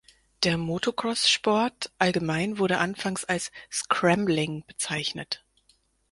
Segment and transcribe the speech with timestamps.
[0.41, 5.45] Der Motocross-Sport allgemein wurde anfangs als „Scrambling“ bezeichnet.